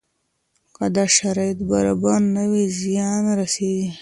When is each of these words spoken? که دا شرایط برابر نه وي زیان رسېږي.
که 0.75 0.85
دا 0.95 1.05
شرایط 1.17 1.59
برابر 1.71 2.19
نه 2.35 2.43
وي 2.51 2.63
زیان 2.79 3.23
رسېږي. 3.39 3.89